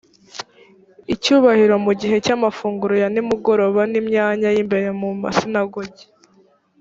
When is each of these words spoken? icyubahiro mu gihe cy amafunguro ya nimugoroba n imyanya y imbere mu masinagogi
icyubahiro 1.13 1.75
mu 1.85 1.91
gihe 1.99 2.17
cy 2.25 2.31
amafunguro 2.35 2.93
ya 3.01 3.07
nimugoroba 3.13 3.81
n 3.91 3.93
imyanya 4.01 4.47
y 4.55 4.59
imbere 4.63 4.87
mu 4.99 5.09
masinagogi 5.21 6.05